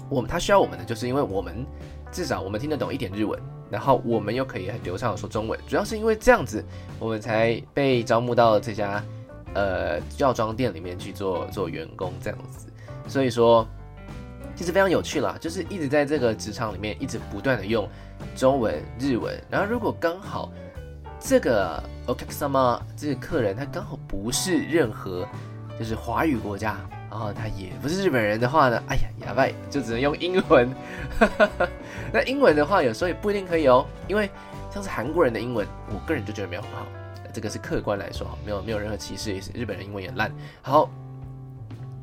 [0.09, 1.65] 我们他需要我们的，就是因为我们
[2.11, 5.59] 至少我们听得懂一点日文，然后我们又可以很流畅的说中文。
[5.67, 6.65] 主要是因为这样子，
[6.99, 9.03] 我们才被招募到这家
[9.55, 12.67] 呃药妆店里面去做做员工这样子。
[13.09, 13.67] 所以说，
[14.55, 17.89] 其实非常有趣啦，就是一直在这个职场里面一直不断的用
[18.37, 20.51] 中文、日文，然后如果刚好。
[21.25, 25.27] 这个お客様，这个客人他刚好不是任何
[25.79, 26.77] 就是华语国家，
[27.09, 30.69] 然后他也不是日本人的话呢，哎呀，哑巴就只能用英文。
[32.13, 34.29] 那英文的话，有时候也不一定可以哦，因为
[34.75, 36.87] 像是韩国人的英文，我个人就觉得没有很好，
[37.33, 39.53] 这个是客观来说，没有没有任何歧视意思。
[39.55, 40.31] 日本人英文也烂。
[40.61, 40.91] 好，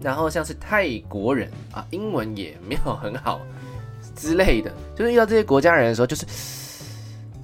[0.01, 3.41] 然后像是泰国人啊，英文也没有很好
[4.15, 6.25] 之类的，就是遇到这些国家人的时候，就是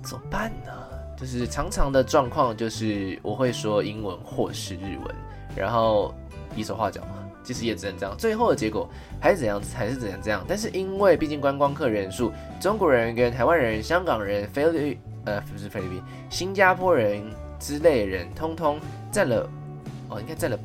[0.01, 0.71] 怎么办呢？
[1.17, 5.15] 就是常常的状况，就是我会说英文或是日文，
[5.55, 6.13] 然后
[6.53, 8.13] 比手画脚嘛，其实也只能这样。
[8.17, 8.89] 最后的结果
[9.21, 10.43] 还是怎样，还是怎样这样。
[10.45, 17.23] 但是因为毕竟观光客人数，中国人跟台湾人、香港人、菲律呃不是菲律宾、新加坡人
[17.59, 18.77] 之类的人，通通
[19.09, 19.49] 占了
[20.09, 20.59] 哦，应该占了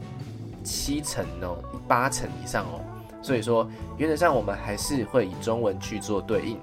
[0.64, 2.80] 七成哦，八成以上哦。
[3.22, 6.58] 所以说原则上我们还是会以中文去做对应。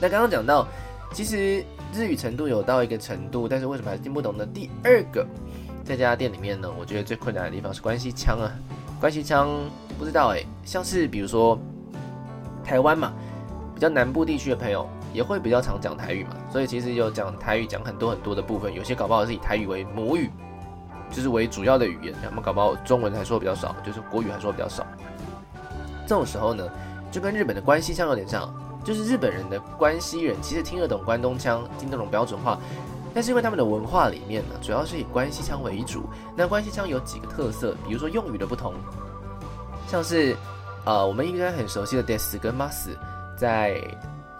[0.00, 0.66] 那刚刚讲到，
[1.12, 1.62] 其实。
[1.92, 4.46] 日语程度有到一个程度，但是为什么还是听不懂呢？
[4.46, 5.26] 第二个，
[5.84, 8.52] 在这家店里面呢，我觉得最困难的地方是关系腔啊。
[9.00, 9.48] 关系腔
[9.98, 11.58] 不知道哎、欸，像是比如说
[12.62, 13.12] 台湾嘛，
[13.74, 20.30] 比较南部地区的朋友也会比较常讲台语嘛，所以其实有讲台语讲很多很多的部分，有些搞不好是以台语为母语，
[21.10, 24.86] 就是为主要的语言，他们搞不好中文还说比较少，就是国语还说比较少。
[26.06, 26.68] 这种时候呢，
[27.10, 28.52] 就跟日本的关系腔有点像。
[28.87, 32.59] 就是日本人的关西人，其实听得懂关东腔，听得懂标准话，
[33.13, 36.03] 但是因为他们的文化里面呢，主要是以关西腔为主。
[36.35, 38.73] 那关西腔有几个特色，比如说用语的不同，
[39.87, 40.35] 像是
[40.85, 42.89] 呃我们应该很熟悉的 des 跟 mas，
[43.37, 43.79] 在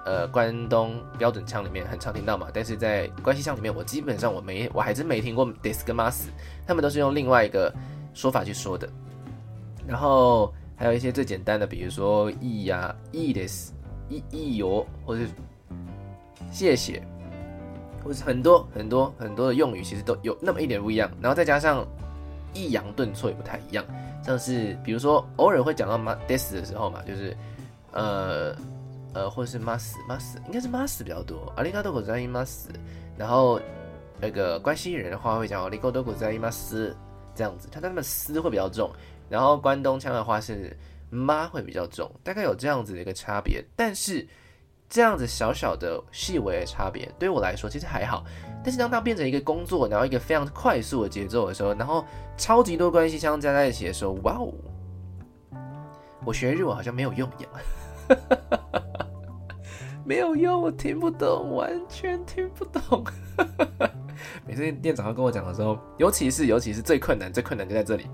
[0.06, 6.24] 呃关东标准腔里面很常听到嘛，但是在关西腔里面，我基本上我没我还真没听过 des 跟 mas，
[6.68, 7.74] 他们都是用另外一个
[8.14, 8.90] 说法去说的。
[9.88, 13.72] 然后还有一些最简单的，比如说い呀、いいです、
[14.10, 15.30] いいよ，或者是
[16.52, 17.02] 谢谢，
[18.04, 21.10] 或是很多很多很多的用语，其实都有那么一点不一样。
[21.22, 21.86] 然后再加上
[22.54, 23.84] 抑扬顿挫也不太一样，
[24.24, 27.36] 像是比如说偶尔会讲到 mas des 的时候嘛，就是
[27.92, 28.56] 呃
[29.14, 31.52] 呃，或者是 mas mas，应该是 mas 比较多。
[31.56, 32.70] ありがとうございます。
[33.18, 33.60] 然后
[34.20, 36.96] 那个关西人的话会讲ありがとうございます
[37.36, 38.92] 这样子，他他们嘶会比较重。
[39.30, 40.76] 然后关东腔的话是
[41.11, 43.65] 妈会比较重，大概有这样子的一个差别。
[43.77, 44.27] 但是
[44.89, 48.25] 这样子小小的细微的差别，对我来说其实还好。
[48.65, 52.05] 但是当它变成一个工作，然后一个非常快速的节奏的时候，然后
[52.37, 54.53] 超级多关系相加在一起的时候，哇哦！
[56.25, 57.51] 我学日文好像没有用一样，
[60.05, 63.05] 没有用，我听不懂，完全听不懂。
[64.45, 68.07] 每次店长要跟我讲的时候，尤其是尤其是最困难，最困难就在这里。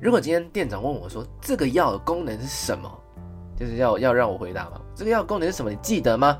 [0.00, 2.90] 如果今天店长问我说，这个药的功能是什么，
[3.58, 4.80] 就是要要让我回答嘛？
[4.94, 5.70] 这个药功能是什么？
[5.70, 6.38] 你记得吗？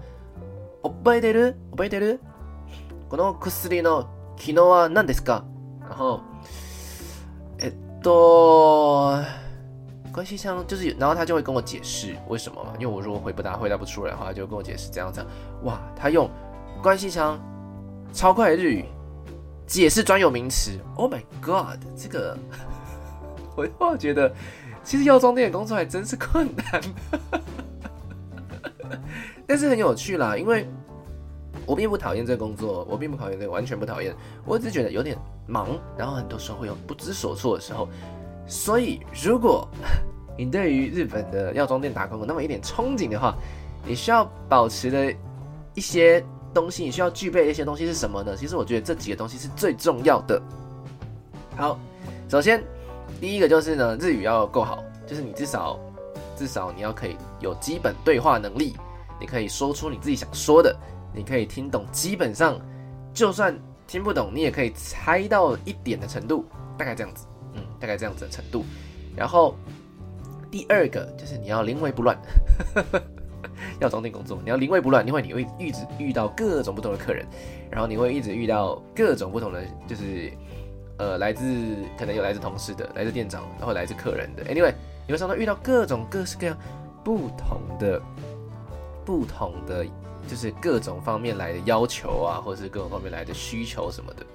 [0.83, 1.55] 覚えてる？
[1.71, 2.19] 覚えてる？
[3.09, 4.07] この薬の
[4.37, 5.45] 机能は何ですか？
[5.81, 6.21] 然后，
[7.59, 9.25] えっと，
[10.13, 12.73] 关系腔就是，然后他就会跟我解释为什么嘛？
[12.79, 15.25] 因为我如果回不答回答不出来的话，就跟我解释这样子。
[15.63, 16.29] 哇，他用
[16.83, 17.41] 关系腔
[18.13, 18.85] 超快的日语
[19.67, 20.73] 解释专有名词。
[20.97, 22.37] Oh my god，这个。
[23.56, 24.32] 我觉得，
[24.84, 26.82] 其实药妆店的工作还真是困难，
[29.46, 30.38] 但是很有趣啦。
[30.38, 30.68] 因为
[31.66, 34.16] 我并不讨厌这个工作，我并不讨厌这个，完全不讨厌。
[34.46, 37.88] 我只是觉得有点忙，然后很多时候会有不知所措的时候。
[38.48, 39.68] 所以，如果
[40.38, 43.36] 你对于日本的药妆店打工有那么一点憧憬的话，
[43.86, 45.14] 你需要保持的
[45.76, 48.36] 一些东西，你需要具备的一些东西是什么呢？
[48.36, 50.42] 其实我觉得这几个东西是最重要的。
[51.58, 51.78] 好，
[52.30, 52.64] 首先。
[53.20, 55.80] 第一个就是呢，日语要够好，就是你至少
[56.38, 58.76] 至少你要可以有基本对话能力，
[59.20, 60.74] 你可以说出你自己想说的，
[61.14, 62.60] 你可以听懂，基本上
[63.14, 66.46] 就算听不懂，你也可以猜到一点的程度，
[66.78, 68.64] 大概这样子，嗯，大概这样子的程度。
[69.16, 69.56] 然后
[70.50, 72.18] 第二个就是你要临危不乱，
[73.82, 77.26] 药妆店工作你要临危不乱，因为你会一直遇到各种不同的客人，
[77.70, 80.32] 然后你会一直遇到各种不同的就是。
[81.00, 81.44] 呃，来自
[81.98, 84.44] 可能有来自同事的，来自店长，然后来自客人的。
[84.44, 84.74] Anyway，
[85.08, 86.56] 你会常常遇到各种各式各样
[87.06, 88.02] 不同的、
[89.06, 89.86] 不同的，
[90.28, 94.26] 就是各种方面来的要求啊，或是各种方面来的需求什么的。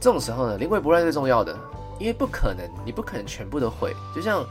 [0.00, 1.54] 这种时候呢，临危不乱最重要的，
[1.98, 3.94] 因为不可能，你不可能全部都会。
[4.14, 4.42] 就像，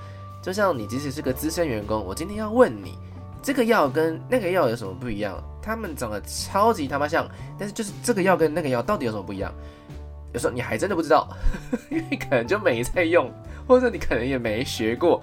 [0.42, 2.96] 就像你即使是个资深员工，我今天要问你，
[3.42, 5.44] 这个药跟那个药有什么不一样？
[5.64, 9.52] 他们长得超级他妈像，但是就是这个药跟那个药到底有什么不一样？
[10.34, 11.28] 有时候你还真的不知道，
[11.90, 13.32] 因为可能就没在用，
[13.68, 15.22] 或者你可能也没学过。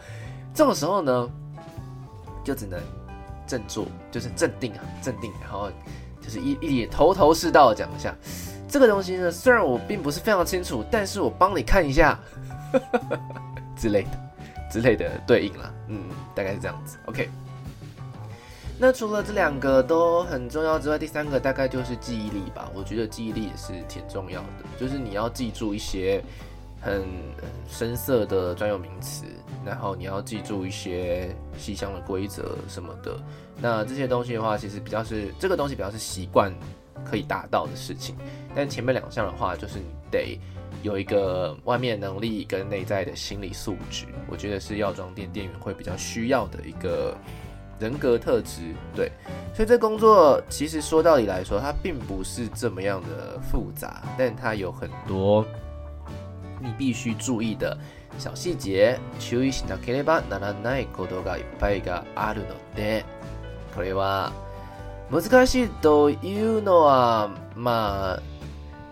[0.55, 1.31] 这种时候呢，
[2.45, 2.81] 就只能
[3.47, 5.71] 振作，就是镇定啊，镇定，然后
[6.21, 8.15] 就是一一头头是道的讲一下
[8.69, 9.31] 这个东西呢。
[9.31, 12.19] 虽然我并不是非常清楚，但是我帮你看一下
[13.77, 14.11] 之类的
[14.71, 15.73] 之类的对应啦。
[15.89, 16.97] 嗯，大概是这样子。
[17.07, 17.29] OK。
[18.83, 22.71] 那除了这两个都很重要之外，第三个大概就是记忆力吧。
[22.75, 26.25] 我觉得记忆力也是挺重要的，就是你要记住一些
[26.81, 27.05] 很
[27.69, 29.27] 深色的专有名词，
[29.67, 33.21] 然后你要记住一些细项的规则什么的。
[33.61, 36.51] 那这些东西的话，其实比较是这个东西比较是习惯
[37.05, 38.17] 可以达到的事情。
[38.55, 40.41] 但前面两项的话，就是你得
[40.83, 47.15] 有一个外面能力跟内在的心理素质，我觉得是药妆店店员会比较需要的一个。
[47.80, 49.12] 人格特质，对，
[49.54, 55.46] 所以这工作其实说到底来说，它并不是这么样的复杂，但它有很多
[56.62, 57.78] 你必须注意的
[58.18, 58.98] 小细节。
[59.20, 63.04] 注意しなければならないことがいっぱいがあるので、
[63.76, 64.32] これは
[65.12, 68.22] 难しいというのはまあ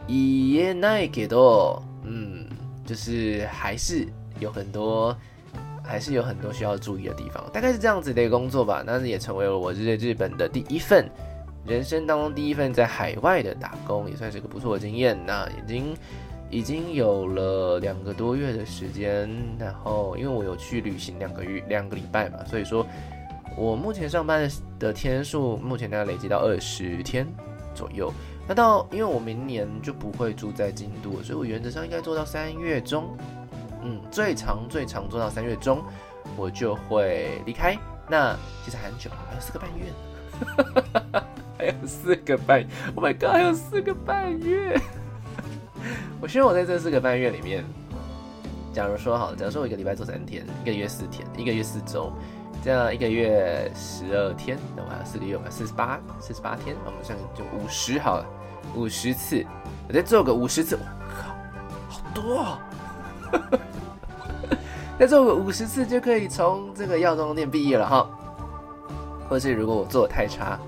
[0.08, 2.50] 言えないけど，嗯，
[2.86, 4.08] 就是还是
[4.40, 5.16] 有很多。
[5.89, 8.85] 还是有很多需要注意的地方，大概是这样子的一个工作吧。
[8.87, 11.09] 那也成为了我日日本的第一份，
[11.67, 15.19] 人生当中第一份在海外的打工，也算是一个不错的经验。
[15.27, 15.97] 那已经
[16.51, 22.87] 已经有了两个多月的时间，然后因为我有去旅行两个月两个礼拜嘛，所以说
[23.57, 24.47] 我目前上班
[24.79, 27.27] 的天数目前大概累积到二十天
[27.75, 28.13] 左右。
[28.47, 33.17] 那到因为我明年就不会住在京都，所以我原则上应该做到三月中。
[33.89, 35.83] 嗯，最长最长做到三月中，
[36.37, 37.75] 我就会离开。
[38.07, 41.25] 那其实很久，还有四个半月呢。
[41.57, 42.63] 还有四个半
[42.95, 44.79] ，Oh my god，还有四个半月。
[46.21, 47.65] 我希望我在这四个半月里面，
[48.75, 52.13] 假如说好，假如说我一个礼拜做三天，一个月四天，一个月四周，
[52.63, 58.27] 这样一个月十二天，那我还有四个月，我四十八，四十八天，我们算就五十好了，
[58.77, 59.45] 五十次，
[59.89, 61.35] 我再做个五十次，我靠，
[61.89, 62.59] 好多哦。
[64.99, 68.11] 那做五十次就可以从这个药妆店毕业了哈，
[69.29, 70.59] 或是如果我做的太差，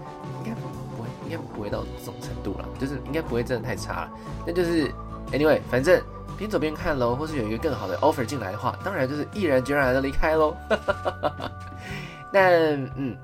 [0.45, 4.11] 应该不会，应该不会到这种程度了，就是应该不会真的太差了。
[4.47, 4.89] 那就是
[5.33, 6.01] anyway，反正
[6.39, 10.55] 边走边看喽，或是有一个更好的 offer 进来的话，当然就是毅然决然的离开喽。
[12.33, 12.53] 但
[12.97, 13.17] 嗯，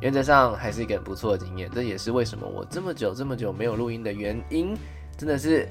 [0.00, 4.76] 原则上还是一个很不错的经验，这也是为什么我这么久这么久没有录音的原因，
[5.16, 5.68] 真的是。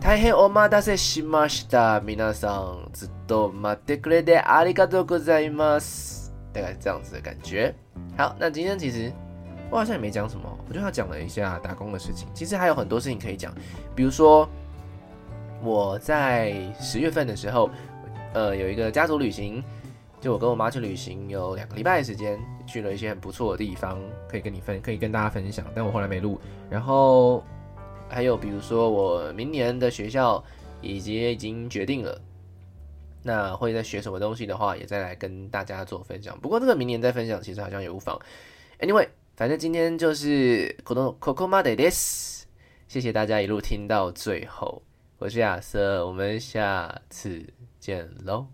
[0.00, 2.02] 大変お待たせしました。
[2.02, 6.34] 皆さんずっと待ってくれてありがとうございます。
[6.52, 7.74] 大概是这样子的感觉。
[8.16, 9.10] 好，那今天其实
[9.70, 12.28] 我好像也没讲什么，我就要讲了一下打工的事情。
[12.34, 13.54] 其实还有很多事情可以讲，
[13.94, 14.46] 比如说
[15.62, 17.70] 我在十月份的时候，
[18.34, 19.64] 呃，有一个家族旅行，
[20.20, 23.98] 就我跟我妈去旅行，有两个礼拜的时间，去了一些很不错的地方，
[24.28, 25.64] 可以跟你分，可以跟大家分享。
[25.74, 27.42] 但我后来没录，然后。
[28.08, 30.42] 还有比如说，我明年的学校
[30.80, 32.20] 已经已经决定了，
[33.22, 36.38] 那会在学什么东西的话，也再来跟大家做分享。
[36.40, 38.20] 不过这个明年再分享，其实好像也无妨。
[38.78, 42.44] Anyway，反正今天就是このここまでです。
[42.86, 44.82] 谢谢大家一路听到最后，
[45.18, 47.44] 我是亚瑟，我们下次
[47.80, 48.46] 见喽。